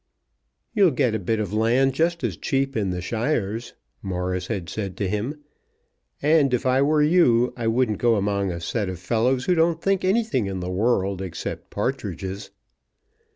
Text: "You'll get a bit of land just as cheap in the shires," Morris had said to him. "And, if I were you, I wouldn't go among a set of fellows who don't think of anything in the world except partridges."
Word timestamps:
"You'll 0.73 0.89
get 0.89 1.13
a 1.13 1.19
bit 1.19 1.39
of 1.39 1.53
land 1.53 1.93
just 1.93 2.23
as 2.23 2.35
cheap 2.35 2.75
in 2.75 2.89
the 2.89 3.03
shires," 3.03 3.75
Morris 4.01 4.47
had 4.47 4.67
said 4.67 4.97
to 4.97 5.07
him. 5.07 5.41
"And, 6.23 6.55
if 6.55 6.65
I 6.65 6.81
were 6.81 7.03
you, 7.03 7.53
I 7.55 7.67
wouldn't 7.67 7.99
go 7.99 8.15
among 8.15 8.51
a 8.51 8.59
set 8.59 8.89
of 8.89 8.97
fellows 8.97 9.45
who 9.45 9.53
don't 9.53 9.79
think 9.79 10.03
of 10.03 10.09
anything 10.09 10.47
in 10.47 10.59
the 10.59 10.71
world 10.71 11.21
except 11.21 11.69
partridges." 11.69 12.49